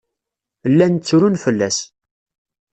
[0.71, 1.77] Llan ttrun fell-as.